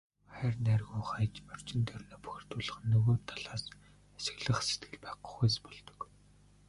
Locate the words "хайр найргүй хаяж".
0.43-1.35